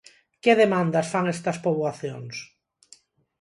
Que 0.43 0.53
demandas 0.61 1.07
fan 1.13 1.25
estas 1.35 1.57
poboacións? 1.65 2.35